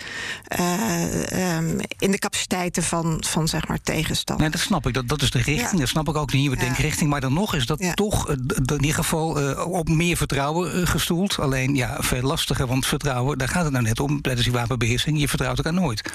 [0.59, 4.39] uh, um, in de capaciteiten van, van zeg maar, tegenstand.
[4.39, 4.93] Nee, dat snap ik.
[4.93, 5.71] Dat, dat is de richting.
[5.71, 5.77] Ja.
[5.77, 6.61] Dat snap ik ook, de nieuwe ja.
[6.61, 7.09] denkrichting.
[7.09, 11.39] Maar dan nog is dat toch uh, in ieder geval uh, op meer vertrouwen gestoeld.
[11.39, 15.19] Alleen ja, veel lastiger, want vertrouwen, daar gaat het nou net om tijdens die wapenbeheersing.
[15.19, 16.11] Je vertrouwt elkaar nooit.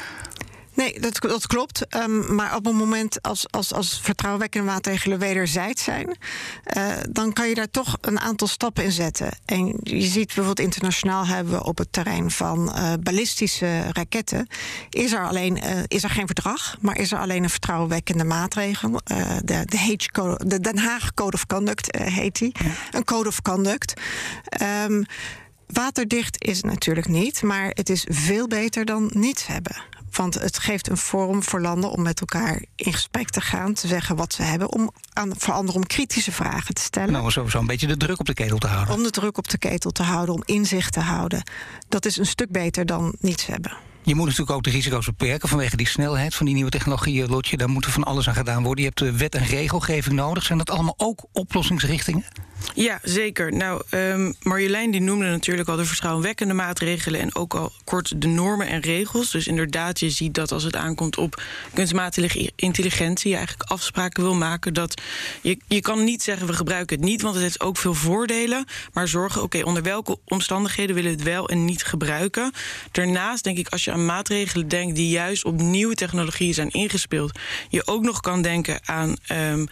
[0.75, 1.97] Nee, dat, dat klopt.
[1.97, 6.17] Um, maar op het moment als, als, als vertrouwenwekkende maatregelen wederzijds zijn,
[6.77, 9.39] uh, dan kan je daar toch een aantal stappen in zetten.
[9.45, 14.47] En je ziet bijvoorbeeld internationaal hebben we op het terrein van uh, ballistische raketten,
[14.91, 19.01] is er alleen uh, is er geen verdrag, maar is er alleen een vertrouwenwekkende maatregel.
[19.45, 22.55] de, de, H code, de Den Haag Code of Conduct heet die.
[22.65, 22.71] Ja.
[22.91, 24.01] Een Code of Conduct.
[24.87, 25.05] Um,
[25.67, 29.83] Waterdicht is het natuurlijk niet, maar het is veel beter dan niets hebben.
[30.17, 33.87] Want het geeft een vorm voor landen om met elkaar in gesprek te gaan, te
[33.87, 37.13] zeggen wat ze hebben, om aan, voor anderen om kritische vragen te stellen.
[37.13, 38.95] Nou, sowieso een beetje de druk op de ketel te houden.
[38.95, 41.43] Om de druk op de ketel te houden, om inzicht te houden.
[41.89, 43.77] Dat is een stuk beter dan niets hebben.
[44.03, 47.57] Je moet natuurlijk ook de risico's beperken vanwege die snelheid van die nieuwe technologieën, Lotje.
[47.57, 48.85] Daar moet er van alles aan gedaan worden.
[48.85, 50.45] Je hebt wet en regelgeving nodig.
[50.45, 52.25] Zijn dat allemaal ook oplossingsrichtingen?
[52.75, 53.53] Ja, zeker.
[53.53, 58.29] Nou, um, Marjolein die noemde natuurlijk al de vertrouwenwekkende maatregelen en ook al kort de
[58.29, 59.31] normen en regels.
[59.31, 61.43] Dus inderdaad, je ziet dat als het aankomt op
[61.75, 64.75] kunstmatige intelligentie, je eigenlijk afspraken wil maken.
[64.75, 65.01] Dat
[65.43, 68.67] je, je kan niet zeggen we gebruiken het niet, want het heeft ook veel voordelen.
[68.93, 72.53] Maar zorgen, oké, onder welke omstandigheden willen we het wel en niet gebruiken.
[72.93, 77.39] Daarnaast denk ik, als je aan maatregelen denkt die juist op nieuwe technologieën zijn ingespeeld,
[77.69, 79.17] je ook nog kan denken aan.
[79.33, 79.69] Um,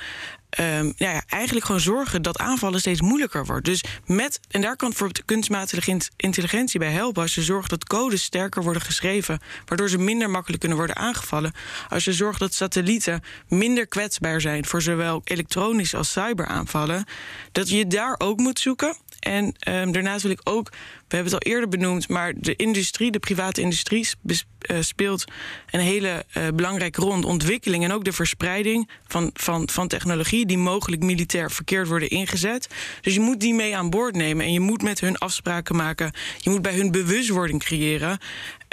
[0.60, 3.64] um, ja, ja, eigenlijk gewoon zorgen dat aanvallen steeds moeilijker wordt.
[3.64, 7.22] Dus met, en daar kan bijvoorbeeld kunstmatige intelligentie bij helpen.
[7.22, 11.52] Als je zorgt dat codes sterker worden geschreven, waardoor ze minder makkelijk kunnen worden aangevallen.
[11.88, 17.04] Als je zorgt dat satellieten minder kwetsbaar zijn voor zowel elektronische als cyberaanvallen.
[17.52, 18.96] Dat je daar ook moet zoeken.
[19.22, 20.70] En um, daarnaast wil ik ook
[21.12, 24.36] we hebben het al eerder benoemd, maar de industrie, de private industrie, uh,
[24.80, 25.24] speelt
[25.70, 30.46] een hele uh, belangrijke rol in ontwikkeling en ook de verspreiding van, van, van technologie
[30.46, 32.68] die mogelijk militair verkeerd worden ingezet.
[33.00, 36.12] Dus je moet die mee aan boord nemen en je moet met hun afspraken maken.
[36.38, 38.18] Je moet bij hun bewustwording creëren.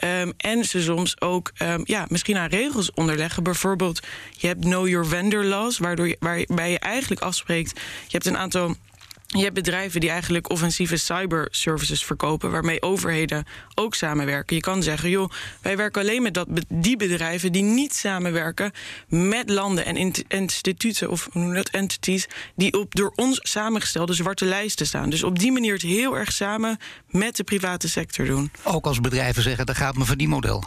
[0.03, 3.43] Um, en ze soms ook um, ja, misschien aan regels onderleggen.
[3.43, 3.99] Bijvoorbeeld,
[4.31, 7.79] je hebt Know Your Vendor Laws, waardoor je, waarbij je eigenlijk afspreekt.
[7.79, 8.75] Je hebt een aantal
[9.37, 14.55] je hebt bedrijven die eigenlijk offensieve cyberservices verkopen, waarmee overheden ook samenwerken.
[14.55, 15.29] Je kan zeggen, joh,
[15.61, 18.71] wij werken alleen met dat, die bedrijven die niet samenwerken
[19.07, 24.85] met landen en instituten of hoe dat, entities die op door ons samengestelde zwarte lijsten
[24.85, 25.09] staan.
[25.09, 28.51] Dus op die manier het heel erg samen met de private sector doen.
[28.63, 30.63] Ook als bedrijven zeggen, daar gaat mijn verdienmodel.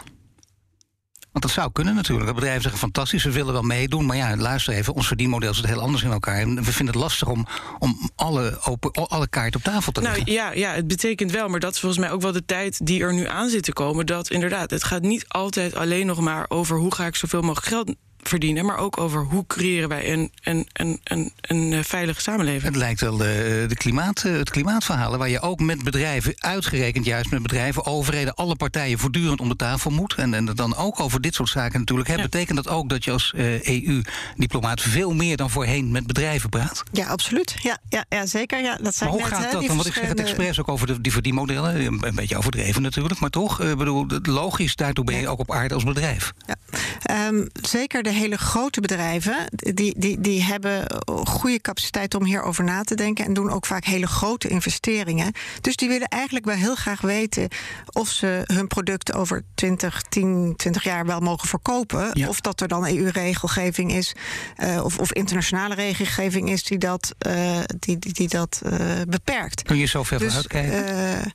[1.33, 2.27] Want dat zou kunnen natuurlijk.
[2.27, 4.05] De bedrijven zeggen fantastisch, we willen wel meedoen.
[4.05, 6.39] Maar ja, luister even, ons verdienmodel zit heel anders in elkaar.
[6.39, 7.47] En we vinden het lastig om,
[7.79, 10.33] om alle, open, alle kaarten op tafel te nou, leggen.
[10.33, 12.85] Nou ja, ja, het betekent wel, maar dat is volgens mij ook wel de tijd
[12.85, 14.05] die er nu aan zit te komen.
[14.05, 17.67] Dat inderdaad, het gaat niet altijd alleen nog maar over hoe ga ik zoveel mogelijk
[17.67, 17.95] geld
[18.27, 22.63] verdienen, maar ook over hoe creëren wij een, een, een, een, een eh, veilige samenleving.
[22.63, 26.33] Het lijkt wel de, eh, de klimaat, eh, het klimaatverhalen, waar je ook met bedrijven,
[26.37, 30.13] uitgerekend juist met bedrijven, overheden, alle partijen voortdurend om de tafel moet.
[30.13, 32.09] En, en dan ook over dit soort zaken natuurlijk.
[32.09, 36.83] Hè, Betekent dat ook dat je als EU-diplomaat veel meer dan voorheen met bedrijven praat?
[36.91, 37.55] Ja, absoluut.
[37.61, 38.61] Ja, ja, ja zeker.
[38.61, 39.75] Ja, dat zijn maar hoe net, gaat hè, dat dan?
[39.75, 41.85] Want ik zeg het expres ook over de, die verdienmodellen.
[41.85, 45.73] Een beetje overdreven natuurlijk, maar toch, uh, bedoel, logisch, daartoe ben je ook op aarde
[45.73, 46.33] als bedrijf.
[46.45, 47.27] Ja.
[47.27, 50.85] Um, zeker de hele grote bedrijven, die, die, die hebben
[51.25, 55.31] goede capaciteit om hierover na te denken en doen ook vaak hele grote investeringen.
[55.61, 57.47] Dus die willen eigenlijk wel heel graag weten
[57.91, 62.09] of ze hun product over 20, 10, 20 jaar wel mogen verkopen.
[62.13, 62.27] Ja.
[62.27, 64.15] Of dat er dan EU-regelgeving is,
[64.57, 68.71] uh, of, of internationale regelgeving is die dat, uh, die, die, die dat uh,
[69.07, 69.61] beperkt.
[69.61, 71.33] Kun je zo ver dus, vooruitkijken?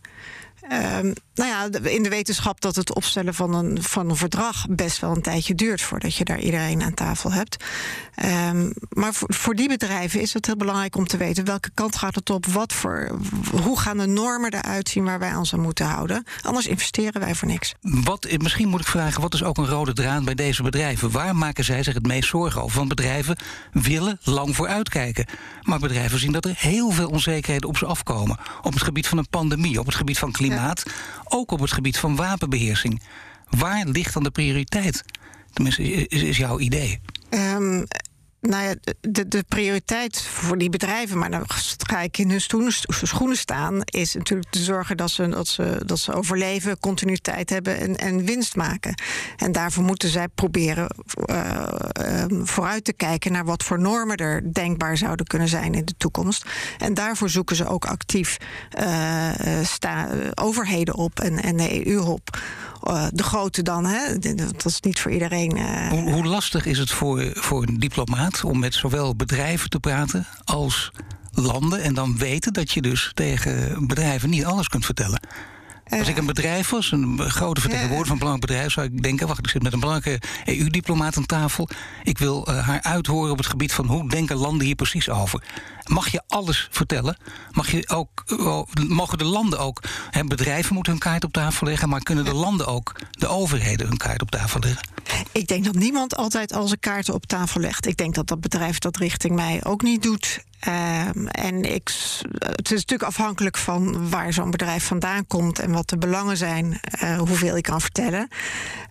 [0.72, 4.98] Um, nou ja, in de wetenschap dat het opstellen van een, van een verdrag best
[4.98, 7.64] wel een tijdje duurt voordat je daar iedereen aan tafel hebt.
[8.48, 12.14] Um, maar voor, die bedrijven is het heel belangrijk om te weten welke kant gaat
[12.14, 13.18] het op, wat voor,
[13.62, 16.24] hoe gaan de normen eruit zien waar wij ons aan moeten houden.
[16.42, 17.74] Anders investeren wij voor niks.
[17.80, 21.10] Wat, misschien moet ik vragen, wat is ook een rode draad bij deze bedrijven?
[21.10, 22.76] Waar maken zij zich het meest zorgen over?
[22.76, 23.36] Want bedrijven
[23.72, 25.26] willen lang vooruitkijken.
[25.62, 28.38] Maar bedrijven zien dat er heel veel onzekerheden op ze afkomen.
[28.62, 30.56] Op het gebied van een pandemie, op het gebied van klimaat.
[31.24, 33.02] Ook op het gebied van wapenbeheersing.
[33.50, 35.04] Waar ligt dan de prioriteit?
[35.52, 37.00] Tenminste, is, is jouw idee?
[37.30, 37.86] Um,
[38.40, 41.44] nou ja, de, de prioriteit voor die bedrijven, maar dan
[41.86, 45.98] ga ik in hun schoenen staan, is natuurlijk te zorgen dat ze, dat ze, dat
[45.98, 48.94] ze overleven, continuïteit hebben en, en winst maken.
[49.36, 50.88] En daarvoor moeten zij proberen
[51.30, 51.68] uh,
[52.30, 55.94] um, vooruit te kijken naar wat voor normen er denkbaar zouden kunnen zijn in de
[55.96, 56.44] toekomst.
[56.78, 58.36] En daarvoor zoeken ze ook actief
[58.80, 59.30] uh,
[59.62, 62.38] sta, overheden op en, en de EU op
[62.84, 63.86] uh, de grote dan.
[63.86, 64.18] Hè?
[64.18, 65.56] Dat is niet voor iedereen.
[65.56, 65.88] Uh...
[65.88, 70.26] Hoe, hoe, lastig is het voor, voor een diplomaat om met zowel bedrijven te praten
[70.44, 70.90] als
[71.32, 75.20] landen en dan weten dat je dus tegen bedrijven niet alles kunt vertellen?
[75.88, 79.26] Als ik een bedrijf was, een grote vertegenwoordiger van een belangrijk bedrijf, zou ik denken:
[79.26, 81.68] wacht, ik zit met een belangrijke EU-diplomaat aan tafel.
[82.02, 85.42] Ik wil uh, haar uithoren op het gebied van hoe denken landen hier precies over.
[85.88, 87.16] Mag je alles vertellen?
[87.50, 88.24] Mag je ook,
[88.88, 92.34] mogen de landen ook, hè, bedrijven moeten hun kaart op tafel leggen, maar kunnen de
[92.34, 94.88] landen ook, de overheden, hun kaart op tafel leggen?
[95.32, 97.86] Ik denk dat niemand altijd al zijn kaarten op tafel legt.
[97.86, 100.46] Ik denk dat dat bedrijf dat richting mij ook niet doet.
[100.66, 101.90] Um, en ik,
[102.38, 106.80] het is natuurlijk afhankelijk van waar zo'n bedrijf vandaan komt en wat de belangen zijn,
[107.02, 108.28] uh, hoeveel ik kan vertellen.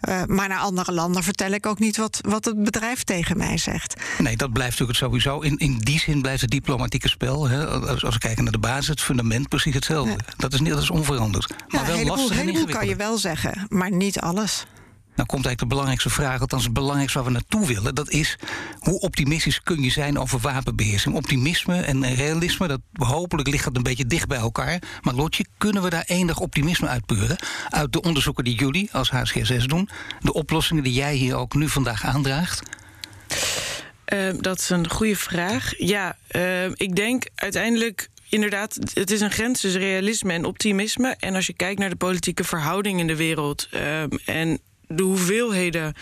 [0.10, 3.58] Uh, maar naar andere landen vertel ik ook niet wat, wat het bedrijf tegen mij
[3.58, 4.02] zegt.
[4.18, 5.40] Nee, dat blijft natuurlijk sowieso.
[5.40, 8.60] In, in die zin blijft het diplomatieke spel, hè, als, als we kijken naar de
[8.60, 10.12] basis, het fundament, precies hetzelfde.
[10.12, 10.34] Ja.
[10.38, 11.50] Dat, is, dat is onveranderd.
[11.50, 14.66] Maar ja, wel heleboel, lastig heleboel kan je wel zeggen, maar niet alles.
[15.18, 17.96] Nou komt eigenlijk de belangrijkste vraag, althans het belangrijkste waar we naartoe willen.
[17.96, 18.38] Dat is,
[18.80, 21.16] hoe optimistisch kun je zijn over wapenbeheersing?
[21.16, 24.82] Optimisme en realisme, dat, hopelijk ligt dat een beetje dicht bij elkaar.
[25.02, 27.38] Maar Lotje, kunnen we daar enig optimisme uitpeuren?
[27.70, 31.70] Uit de onderzoeken die jullie als HSGSS doen, de oplossingen die jij hier ook nu
[31.70, 32.62] vandaag aandraagt?
[34.14, 35.74] Uh, dat is een goede vraag.
[35.78, 41.16] Ja, uh, ik denk uiteindelijk inderdaad, het is een grens tussen realisme en optimisme.
[41.20, 45.94] En als je kijkt naar de politieke verhouding in de wereld uh, en de hoeveelheden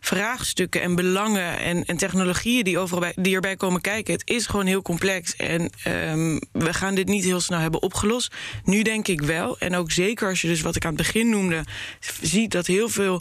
[0.00, 4.12] vraagstukken en belangen en, en technologieën die, overal die erbij komen kijken.
[4.12, 5.36] Het is gewoon heel complex.
[5.36, 5.70] En
[6.10, 8.34] um, we gaan dit niet heel snel hebben opgelost.
[8.64, 9.58] Nu denk ik wel.
[9.58, 11.64] En ook zeker als je dus wat ik aan het begin noemde,
[12.20, 13.20] ziet dat heel veel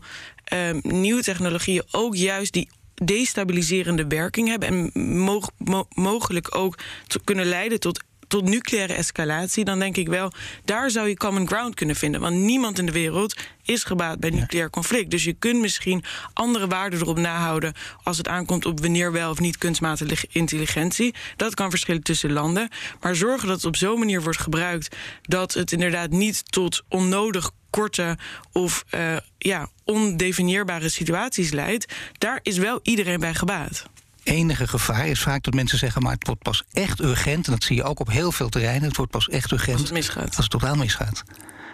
[0.53, 2.69] um, nieuwe technologieën ook juist die
[3.05, 4.67] destabiliserende werking hebben.
[4.69, 6.77] En mo mo mogelijk ook
[7.23, 10.31] kunnen leiden tot tot nucleaire escalatie, dan denk ik wel,
[10.65, 12.21] daar zou je common ground kunnen vinden.
[12.21, 15.11] Want niemand in de wereld is gebaat bij nucleair conflict.
[15.11, 19.39] Dus je kunt misschien andere waarden erop nahouden als het aankomt op wanneer wel of
[19.39, 21.13] niet kunstmatige intelligentie.
[21.35, 22.69] Dat kan verschillen tussen landen.
[23.01, 27.51] Maar zorgen dat het op zo'n manier wordt gebruikt dat het inderdaad niet tot onnodig
[27.69, 28.17] korte
[28.51, 33.91] of uh, ja, ondefinieerbare situaties leidt, daar is wel iedereen bij gebaat
[34.23, 37.45] enige gevaar is vaak dat mensen zeggen: maar het wordt pas echt urgent.
[37.45, 38.87] En dat zie je ook op heel veel terreinen.
[38.87, 39.79] Het wordt pas echt urgent.
[39.79, 40.27] Als het misgaat.
[40.27, 41.23] Als het totaal misgaat.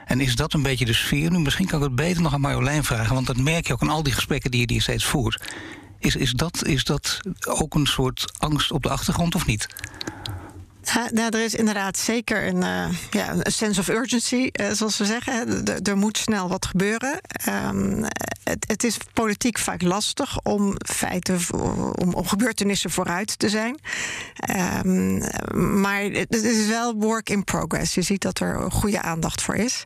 [0.06, 1.40] En is dat een beetje de sfeer nu?
[1.40, 3.90] Misschien kan ik het beter nog aan Marjolein vragen, want dat merk je ook aan
[3.90, 5.44] al die gesprekken die je, die steeds voert.
[6.00, 9.68] Is, is, dat, is dat ook een soort angst op de achtergrond of niet?
[11.12, 15.64] Nou, er is inderdaad zeker een, uh, ja, sense of urgency, uh, zoals we zeggen.
[15.84, 17.20] er moet snel wat gebeuren.
[17.50, 18.06] Um,
[18.44, 21.40] het, het, is politiek vaak lastig om feiten,
[21.96, 23.80] om, om gebeurtenissen vooruit te zijn.
[24.86, 25.24] Um,
[25.82, 27.94] maar het is wel work in progress.
[27.94, 29.84] Je ziet dat er goede aandacht voor is.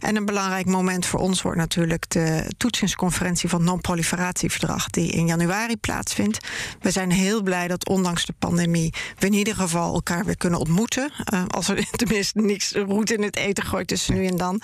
[0.00, 5.76] En een belangrijk moment voor ons wordt natuurlijk de toetsingsconferentie van non-proliferatieverdrag, die in januari
[5.76, 6.38] plaatsvindt.
[6.80, 10.58] We zijn heel blij dat ondanks de pandemie we in ieder geval elkaar weer kunnen
[10.58, 11.12] ontmoeten.
[11.34, 14.60] Uh, als er tenminste niks roet in het eten gooit tussen nu en dan.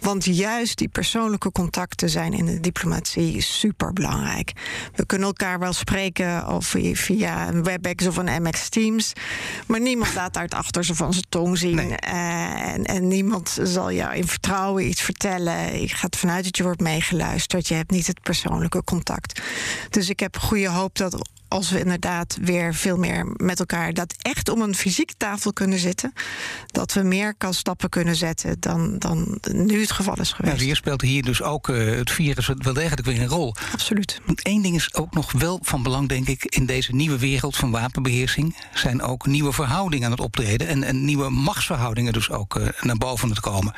[0.00, 4.52] Want juist die persoonlijke contacten zijn in de diplomatie super belangrijk.
[4.94, 9.12] We kunnen elkaar wel spreken of via een WebEx of een MX Teams.
[9.66, 11.74] Maar niemand laat daar het achterste van zijn tong zien.
[11.74, 11.86] Nee.
[11.86, 15.80] Uh, en, en, niemand zal jou in vertrouwen iets vertellen.
[15.80, 17.68] Je gaat vanuit dat je wordt meegeluisterd.
[17.68, 19.40] Je hebt niet het persoonlijke contact.
[19.90, 24.14] Dus ik heb goede hoop dat als we inderdaad weer veel meer met elkaar dat
[24.22, 26.12] echt om een fysieke tafel kunnen zitten,
[26.66, 30.54] dat we meer kan stappen kunnen zetten dan, dan nu het geval is geweest.
[30.54, 33.54] Nou, hier speelt hier dus ook uh, het virus wel degelijk weer een rol.
[33.72, 34.20] Absoluut.
[34.42, 37.70] Één ding is ook nog wel van belang, denk ik, in deze nieuwe wereld van
[37.70, 42.68] wapenbeheersing zijn ook nieuwe verhoudingen aan het optreden en, en nieuwe machtsverhoudingen dus ook uh,
[42.80, 43.74] naar boven het komen.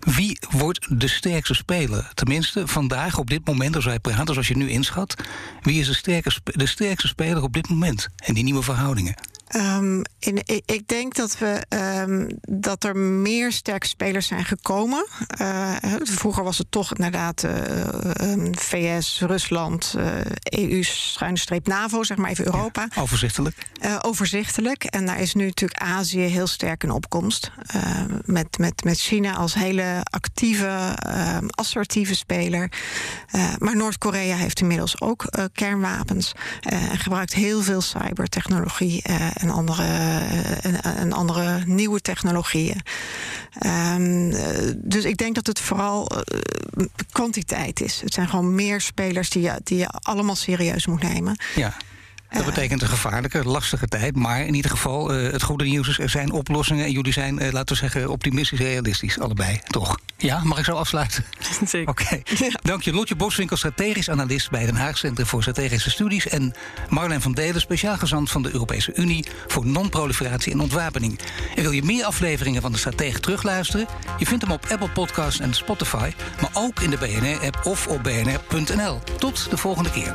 [0.00, 2.10] Wie wordt de sterkste speler?
[2.14, 5.14] Tenminste, vandaag op dit moment, als wij praten, zoals je nu inschat,
[5.62, 9.14] wie is de sterkste, de sterkste speler op dit moment en die nieuwe verhoudingen?
[9.56, 11.62] Um, in, ik denk dat, we,
[12.02, 15.06] um, dat er meer sterke spelers zijn gekomen.
[15.40, 22.02] Uh, vroeger was het toch inderdaad uh, um, VS, Rusland, uh, EU, schuine streep NAVO,
[22.02, 22.88] zeg maar even Europa.
[22.94, 23.56] Ja, overzichtelijk.
[24.00, 24.84] overzichtelijk.
[24.84, 27.50] En daar is nu natuurlijk Azië heel sterk in opkomst.
[28.24, 30.96] met, met, met China als hele actieve,
[31.50, 32.70] assertieve speler.
[33.58, 36.32] maar Noord-Korea heeft inmiddels ook kernwapens.
[36.60, 39.02] en gebruikt heel veel cybertechnologie
[39.38, 39.84] en andere,
[40.62, 42.80] en, en andere nieuwe technologieën.
[43.66, 44.30] Um,
[44.76, 46.10] dus ik denk dat het vooral
[46.76, 48.00] uh, kwantiteit is.
[48.00, 51.36] Het zijn gewoon meer spelers die je, die je allemaal serieus moet nemen.
[51.54, 51.76] Ja.
[52.28, 54.16] Dat betekent een gevaarlijke, lastige tijd.
[54.16, 56.84] Maar in ieder geval, uh, het goede nieuws is, er zijn oplossingen.
[56.84, 59.18] En jullie zijn, uh, laten we zeggen, optimistisch realistisch.
[59.18, 59.98] Allebei, toch?
[60.16, 61.24] Ja, mag ik zo afsluiten?
[61.64, 61.88] Zeker.
[61.88, 62.02] Oké.
[62.02, 62.22] Okay.
[62.38, 62.58] Ja.
[62.62, 66.28] Dank je, Lotje Boswinkel, strategisch analist bij Den Haag Centrum voor Strategische Studies.
[66.28, 66.54] En
[66.88, 71.18] Marlijn van Delen, speciaal gezant van de Europese Unie voor non-proliferatie en ontwapening.
[71.54, 73.86] En wil je meer afleveringen van de Stratege terugluisteren?
[74.18, 78.02] Je vindt hem op Apple Podcasts en Spotify, maar ook in de BNR-app of op
[78.02, 79.00] bnr.nl.
[79.18, 80.14] Tot de volgende keer.